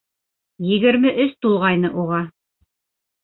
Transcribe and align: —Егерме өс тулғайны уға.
—Егерме 0.69 1.11
өс 1.25 1.35
тулғайны 1.45 1.91
уға. 2.05 2.23